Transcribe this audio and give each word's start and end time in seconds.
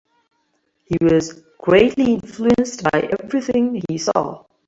He 0.85 0.97
was 0.99 1.43
greatly 1.59 2.15
influenced 2.15 2.81
by 2.85 3.07
everything 3.19 3.79
he 3.87 3.99
saw. 3.99 4.45